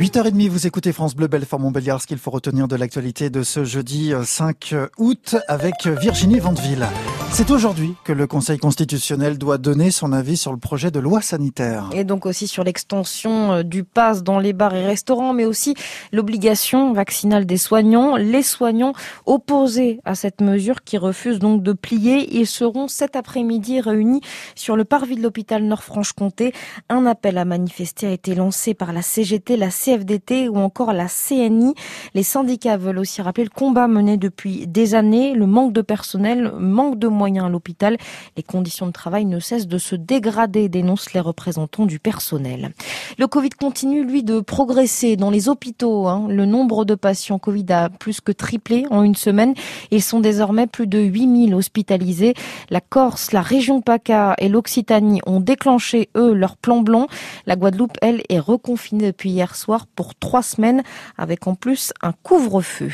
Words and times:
8h30, 0.00 0.48
vous 0.48 0.66
écoutez 0.66 0.94
France 0.94 1.14
Bleu, 1.14 1.26
Belfort 1.26 1.60
Montbéliard, 1.60 2.00
ce 2.00 2.06
qu'il 2.06 2.16
faut 2.16 2.30
retenir 2.30 2.68
de 2.68 2.74
l'actualité 2.74 3.28
de 3.28 3.42
ce 3.42 3.64
jeudi 3.64 4.14
5 4.24 4.70
euh, 4.72 4.88
août 4.96 5.36
avec 5.46 5.86
Virginie 5.86 6.38
Vandeville. 6.38 6.86
C'est 7.32 7.50
aujourd'hui 7.50 7.94
que 8.02 8.12
le 8.12 8.26
Conseil 8.26 8.58
constitutionnel 8.58 9.38
doit 9.38 9.58
donner 9.58 9.90
son 9.90 10.12
avis 10.12 10.36
sur 10.38 10.52
le 10.52 10.58
projet 10.58 10.90
de 10.90 10.98
loi 10.98 11.20
sanitaire. 11.20 11.88
Et 11.92 12.04
donc 12.04 12.24
aussi 12.24 12.48
sur 12.48 12.64
l'extension 12.64 13.52
euh, 13.52 13.62
du 13.62 13.84
pass 13.84 14.22
dans 14.22 14.38
les 14.38 14.54
bars 14.54 14.74
et 14.74 14.86
restaurants, 14.86 15.34
mais 15.34 15.44
aussi 15.44 15.74
l'obligation 16.12 16.94
vaccinale 16.94 17.44
des 17.44 17.58
soignants. 17.58 18.16
Les 18.16 18.42
soignants 18.42 18.94
opposés 19.26 20.00
à 20.06 20.14
cette 20.14 20.40
mesure 20.40 20.82
qui 20.82 20.96
refusent 20.96 21.38
donc 21.38 21.62
de 21.62 21.74
plier, 21.74 22.38
ils 22.38 22.46
seront 22.46 22.88
cet 22.88 23.16
après-midi 23.16 23.82
réunis 23.82 24.22
sur 24.54 24.76
le 24.76 24.84
parvis 24.84 25.16
de 25.16 25.22
l'hôpital 25.22 25.62
Nord-Franche-Comté. 25.62 26.54
Un 26.88 27.04
appel 27.04 27.36
à 27.36 27.44
manifester 27.44 28.06
a 28.06 28.12
été 28.12 28.34
lancé 28.34 28.72
par 28.72 28.94
la 28.94 29.02
CGT, 29.02 29.58
la 29.58 29.70
CFDT 29.90 30.48
ou 30.48 30.56
encore 30.56 30.92
la 30.92 31.06
CNI. 31.06 31.74
Les 32.14 32.22
syndicats 32.22 32.76
veulent 32.76 32.98
aussi 32.98 33.22
rappeler 33.22 33.44
le 33.44 33.50
combat 33.50 33.88
mené 33.88 34.16
depuis 34.16 34.66
des 34.66 34.94
années, 34.94 35.34
le 35.34 35.46
manque 35.46 35.72
de 35.72 35.82
personnel, 35.82 36.52
manque 36.58 36.98
de 36.98 37.08
moyens 37.08 37.46
à 37.46 37.48
l'hôpital. 37.48 37.96
Les 38.36 38.42
conditions 38.42 38.86
de 38.86 38.92
travail 38.92 39.24
ne 39.24 39.40
cessent 39.40 39.66
de 39.66 39.78
se 39.78 39.96
dégrader, 39.96 40.68
dénoncent 40.68 41.12
les 41.12 41.20
représentants 41.20 41.86
du 41.86 41.98
personnel. 41.98 42.72
Le 43.18 43.26
Covid 43.26 43.50
continue, 43.50 44.04
lui, 44.04 44.22
de 44.22 44.40
progresser 44.40 45.16
dans 45.16 45.30
les 45.30 45.48
hôpitaux. 45.48 46.06
Hein. 46.06 46.26
Le 46.28 46.46
nombre 46.46 46.84
de 46.84 46.94
patients 46.94 47.38
Covid 47.38 47.66
a 47.70 47.88
plus 47.88 48.20
que 48.20 48.32
triplé 48.32 48.86
en 48.90 49.02
une 49.02 49.16
semaine. 49.16 49.54
Ils 49.90 50.02
sont 50.02 50.20
désormais 50.20 50.66
plus 50.66 50.86
de 50.86 50.98
8000 50.98 51.54
hospitalisés. 51.54 52.34
La 52.70 52.80
Corse, 52.80 53.32
la 53.32 53.42
région 53.42 53.80
PACA 53.80 54.34
et 54.38 54.48
l'Occitanie 54.48 55.20
ont 55.26 55.40
déclenché, 55.40 56.10
eux, 56.16 56.32
leur 56.32 56.56
plan 56.56 56.80
blanc. 56.80 57.06
La 57.46 57.56
Guadeloupe, 57.56 57.96
elle, 58.02 58.22
est 58.28 58.38
reconfinée 58.38 59.06
depuis 59.06 59.30
hier 59.30 59.56
soir 59.56 59.79
pour 59.86 60.14
trois 60.14 60.42
semaines, 60.42 60.82
avec 61.18 61.46
en 61.46 61.54
plus 61.54 61.92
un 62.02 62.12
couvre-feu. 62.12 62.90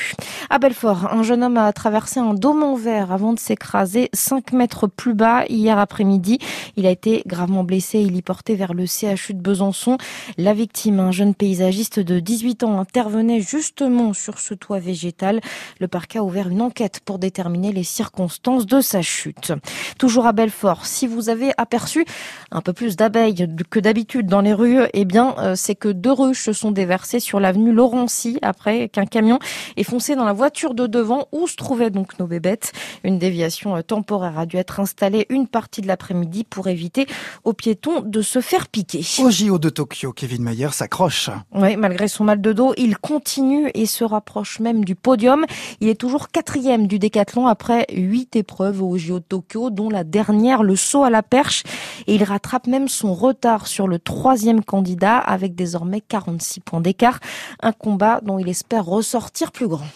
À 0.51 0.59
Belfort, 0.59 1.13
un 1.13 1.23
jeune 1.23 1.43
homme 1.43 1.57
a 1.57 1.73
traversé 1.73 2.21
un 2.21 2.35
dôme 2.35 2.63
en 2.63 2.75
verre 2.75 3.13
avant 3.13 3.33
de 3.33 3.39
s'écraser 3.39 4.11
5 4.13 4.53
mètres 4.53 4.87
plus 4.87 5.15
bas 5.15 5.45
hier 5.49 5.79
après-midi. 5.79 6.39
Il 6.77 6.87
a 6.87 6.91
été 6.91 7.23
gravement 7.27 7.65
blessé. 7.65 8.01
Il 8.01 8.17
y 8.17 8.23
porté 8.23 8.55
vers 8.55 8.75
le 8.75 8.87
CHU 8.87 9.35
de 9.35 9.41
Besançon. 9.41 9.99
La 10.37 10.55
victime, 10.55 11.01
un 11.01 11.13
jeune 11.13 11.35
paysagiste 11.35 12.01
de 12.01 12.21
18 12.21 12.65
ans, 12.65 12.79
intervenait 12.79 13.41
justement 13.41 14.13
sur 14.13 14.39
ce 14.39 14.55
toit 14.55 14.79
végétal. 14.79 15.41
Le 15.81 15.89
parquet 15.89 16.19
a 16.19 16.25
ouvert 16.25 16.49
une 16.49 16.63
enquête 16.63 17.01
pour 17.05 17.19
déterminer 17.19 17.73
les 17.73 17.85
circonstances 17.85 18.67
de 18.67 18.81
sa 18.81 19.03
chute. 19.03 19.53
Toujours 19.99 20.27
à 20.27 20.33
Belfort, 20.33 20.87
si 20.87 21.07
vous 21.07 21.29
avez 21.29 21.53
aperçu 21.57 22.05
un 22.51 22.61
peu 22.61 22.73
plus 22.73 22.97
d'abeilles 22.97 23.47
que 23.71 23.81
d'habitude 23.81 24.27
dans 24.27 24.41
les 24.41 24.53
rues, 24.53 24.81
eh 24.93 25.05
bien, 25.05 25.35
euh, 25.39 25.55
c'est 25.55 25.75
que 25.75 25.89
deux 25.89 26.13
ruches 26.13 26.45
se 26.45 26.66
sont 26.67 26.73
déversées 26.73 27.21
sur 27.21 27.39
l'avenue 27.39 27.73
Laurency 27.73 28.39
après 28.43 28.89
qu'un 28.89 29.07
camion 29.07 29.39
ait 29.77 29.85
foncé 29.85 30.17
dans 30.17 30.25
la 30.25 30.33
voiture 30.33 30.75
de 30.75 30.89
devant 30.89 31.29
où 31.31 31.47
se 31.47 31.55
trouvaient 31.55 31.91
donc 31.91 32.19
nos 32.19 32.27
bébêtes. 32.27 32.73
Une 33.05 33.21
déviation 33.21 33.77
euh, 33.77 33.83
temporaire 33.83 34.37
a 34.37 34.47
dû 34.47 34.57
être 34.57 34.81
installée 34.81 35.27
une 35.29 35.47
partie 35.47 35.81
de 35.81 35.87
l'après-midi 35.87 36.43
pour 36.43 36.67
éviter 36.67 37.07
aux 37.45 37.53
piétons 37.53 38.01
de 38.01 38.21
se 38.21 38.41
faire 38.41 38.67
piquer. 38.67 39.05
Au 39.21 39.31
JO 39.31 39.61
de 39.61 39.69
Tokyo, 39.69 40.13
Kevin 40.13 40.43
Mayer 40.43 40.71
s'accroche. 40.73 41.31
Oui, 41.55 41.77
malgré 41.77 42.09
son 42.09 42.25
mal 42.25 42.41
de 42.41 42.53
dos, 42.53 42.75
il 42.77 42.99
continue 42.99 43.71
et 43.75 43.87
se 43.87 44.03
rapproche 44.03 44.59
même 44.59 44.85
du 44.85 44.97
podium. 44.97 45.47
Il 45.81 45.89
est 45.89 46.01
toujours 46.01 46.31
quatrième 46.31 46.89
du 46.89 46.99
décathlon 46.99 47.47
après 47.47 47.87
huit 47.93 48.35
épreuves 48.35 48.83
au 48.83 48.99
JO 48.99 49.21
de 49.21 49.25
Tokyo, 49.25 49.71
dont 49.71 49.89
la 49.89 50.03
dernière, 50.03 50.65
le 50.65 50.75
saut 50.75 51.05
à 51.05 51.11
la 51.11 51.23
perche. 51.23 51.63
Et 52.09 52.17
il 52.17 52.25
rattrape 52.25 52.67
même 52.67 52.89
son 52.89 53.15
retard 53.15 53.69
sur 53.69 53.87
le 53.87 54.01
troisième 54.01 54.65
candidat 54.65 55.19
avec 55.19 55.55
désormais 55.55 56.01
46 56.01 56.56
points 56.61 56.81
d'écart. 56.81 57.19
Un 57.63 57.73
combat 57.73 58.21
dont 58.23 58.39
il 58.39 58.49
espère 58.49 58.85
ressortir 58.85 59.53
plus 59.53 59.69
grand. 59.69 59.87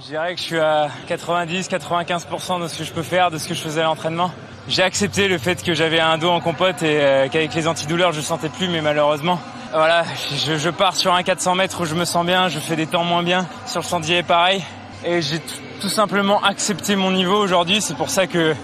Je 0.00 0.06
dirais 0.08 0.34
que 0.34 0.40
je 0.40 0.44
suis 0.44 0.58
à 0.58 0.88
90-95% 1.08 2.62
de 2.62 2.68
ce 2.68 2.78
que 2.78 2.84
je 2.84 2.92
peux 2.92 3.02
faire, 3.02 3.30
de 3.30 3.38
ce 3.38 3.46
que 3.46 3.54
je 3.54 3.60
faisais 3.60 3.80
à 3.80 3.84
l'entraînement. 3.84 4.32
J'ai 4.66 4.82
accepté 4.82 5.28
le 5.28 5.38
fait 5.38 5.62
que 5.62 5.72
j'avais 5.72 6.00
un 6.00 6.18
dos 6.18 6.30
en 6.30 6.40
compote 6.40 6.82
et 6.82 7.00
euh, 7.00 7.28
qu'avec 7.28 7.54
les 7.54 7.68
antidouleurs 7.68 8.12
je 8.12 8.20
sentais 8.20 8.48
plus, 8.48 8.66
mais 8.68 8.80
malheureusement, 8.80 9.38
voilà, 9.72 10.04
je, 10.46 10.56
je, 10.56 10.70
pars 10.70 10.96
sur 10.96 11.14
un 11.14 11.22
400 11.22 11.54
mètres 11.54 11.82
où 11.82 11.84
je 11.84 11.94
me 11.94 12.04
sens 12.04 12.26
bien, 12.26 12.48
je 12.48 12.58
fais 12.58 12.74
des 12.74 12.86
temps 12.86 13.04
moins 13.04 13.22
bien. 13.22 13.46
Sur 13.66 13.82
le 13.82 13.86
sentier 13.86 14.22
pareil, 14.24 14.64
et 15.04 15.22
j'ai 15.22 15.40
tout 15.80 15.88
simplement 15.88 16.42
accepté 16.42 16.96
mon 16.96 17.12
niveau 17.12 17.36
aujourd'hui. 17.36 17.80
C'est 17.80 17.96
pour 17.96 18.10
ça 18.10 18.26
que 18.26 18.54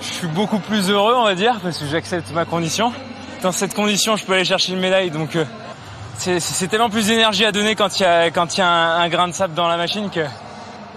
je 0.00 0.06
suis 0.06 0.28
beaucoup 0.28 0.60
plus 0.60 0.88
heureux, 0.88 1.14
on 1.16 1.24
va 1.24 1.34
dire, 1.34 1.58
parce 1.62 1.78
que 1.78 1.86
j'accepte 1.86 2.30
ma 2.32 2.44
condition. 2.44 2.92
Dans 3.42 3.52
cette 3.52 3.74
condition, 3.74 4.16
je 4.16 4.24
peux 4.24 4.34
aller 4.34 4.44
chercher 4.44 4.72
une 4.72 4.80
médaille, 4.80 5.10
donc 5.10 5.36
euh, 5.36 5.44
c'est 6.20 6.68
tellement 6.68 6.90
plus 6.90 7.06
d'énergie 7.06 7.46
à 7.46 7.52
donner 7.52 7.74
quand 7.74 7.98
il 7.98 8.02
y 8.02 8.06
a 8.06 8.30
quand 8.30 8.54
il 8.54 8.58
y 8.58 8.62
a 8.62 8.68
un, 8.68 9.08
grain 9.08 9.26
de 9.26 9.32
sable 9.32 9.54
dans 9.54 9.68
la 9.68 9.78
machine 9.78 10.10
que 10.10 10.20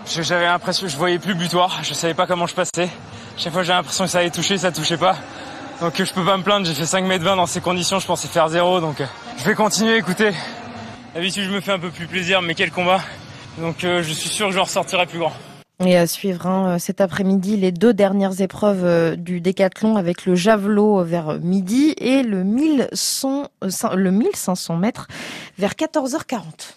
j'avais 0.06 0.46
l'impression 0.46 0.86
que 0.86 0.92
je 0.92 0.98
voyais 0.98 1.18
plus 1.18 1.34
butoir, 1.34 1.80
je 1.82 1.94
savais 1.94 2.14
pas 2.14 2.28
comment 2.28 2.46
je 2.46 2.54
passais. 2.54 2.90
Chaque 3.38 3.54
fois 3.54 3.64
j'ai 3.64 3.72
l'impression 3.72 4.04
que 4.04 4.10
ça 4.10 4.20
allait 4.20 4.32
toucher, 4.32 4.58
ça 4.58 4.74
touchait 4.74 4.98
pas. 4.98 5.16
Donc 5.80 5.94
je 5.96 6.14
peux 6.14 6.26
pas 6.26 6.36
me 6.36 6.44
plaindre, 6.44 6.66
j'ai 6.66 6.74
fait 6.74 6.86
5 6.86 7.06
mètres 7.06 7.24
20 7.24 7.38
dans 7.38 7.46
ces 7.46 7.62
conditions, 7.62 8.00
je 8.00 8.06
pensais 8.06 8.28
faire 8.28 8.50
zéro, 8.50 8.82
donc 8.82 9.02
je 9.38 9.44
vais 9.46 9.56
continuer, 9.56 9.96
écoutez. 9.96 10.32
D'habitude 11.16 11.46
je 11.46 11.52
me 11.52 11.62
fais 11.62 11.72
un 11.72 11.80
peu 11.80 11.90
plus 11.90 12.08
plaisir, 12.08 12.42
mais 12.42 12.54
quel 12.54 12.72
combat. 12.72 13.00
Donc 13.60 13.86
euh, 13.86 14.04
je 14.04 14.12
suis 14.12 14.30
sûr 14.30 14.48
que 14.48 14.54
je 14.54 14.60
ressortirai 14.60 15.06
plus 15.06 15.20
grand. 15.20 15.34
Et 15.80 15.98
à 15.98 16.08
suivre 16.08 16.48
hein, 16.48 16.78
cet 16.80 17.02
après-midi 17.02 17.58
les 17.58 17.72
deux 17.72 17.94
dernières 17.94 18.42
épreuves 18.42 18.86
euh, 18.86 19.16
du 19.16 19.42
décathlon 19.42 19.98
avec 19.98 20.26
le 20.26 20.36
javelot 20.36 21.04
vers 21.04 21.40
midi 21.40 21.94
et 21.98 22.24
le 22.24 22.44
1100, 22.44 23.48
le 23.96 24.12
1500 24.12 24.78
mètres 24.78 25.08
vers 25.58 25.74
14h40. 25.74 26.76